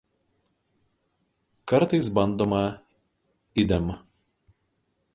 [1.69, 2.63] Kartais bandoma
[3.65, 3.81] ide.